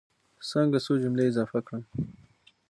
څنګه 0.51 0.77
څو 0.85 0.93
جملې 1.03 1.25
اضافه 1.29 1.59
کړم. 1.67 1.83